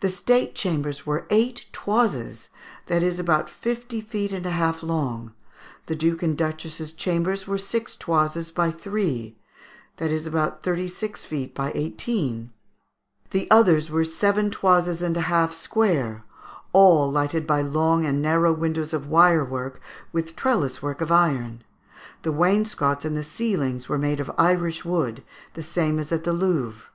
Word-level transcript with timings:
The 0.00 0.08
state 0.08 0.54
chambers 0.54 1.04
were 1.04 1.26
eight 1.28 1.66
'toises,' 1.72 2.48
that 2.86 3.02
is, 3.02 3.18
about 3.18 3.50
fifty 3.50 4.00
feet 4.00 4.32
and 4.32 4.46
a 4.46 4.50
half 4.52 4.82
long. 4.82 5.34
The 5.88 5.94
duke 5.94 6.22
and 6.22 6.38
duchess's 6.38 6.90
chambers 6.94 7.46
were 7.46 7.58
six 7.58 7.94
'toises' 7.94 8.50
by 8.50 8.70
three, 8.70 9.36
that 9.98 10.10
is, 10.10 10.26
about 10.26 10.62
thirty 10.62 10.88
six 10.88 11.26
feet 11.26 11.54
by 11.54 11.72
eighteen; 11.74 12.50
the 13.30 13.46
others 13.50 13.90
were 13.90 14.06
seven 14.06 14.50
toises 14.50 15.02
and 15.02 15.18
a 15.18 15.28
half 15.28 15.52
square, 15.52 16.24
all 16.72 17.12
lighted 17.12 17.46
by 17.46 17.60
long 17.60 18.06
and 18.06 18.22
narrow 18.22 18.54
windows 18.54 18.94
of 18.94 19.06
wirework 19.08 19.82
with 20.12 20.34
trellis 20.34 20.80
work 20.80 21.02
of 21.02 21.12
iron; 21.12 21.62
the 22.22 22.32
wainscots 22.32 23.04
and 23.04 23.18
the 23.18 23.22
ceilings 23.22 23.86
were 23.86 23.98
made 23.98 24.18
of 24.18 24.30
Irish 24.38 24.86
wood, 24.86 25.22
the 25.52 25.62
same 25.62 25.98
as 25.98 26.10
at 26.10 26.24
the 26.24 26.32
Louvre." 26.32 26.38
[Footnote 26.48 26.78
A: 26.78 26.78
French 26.78 26.92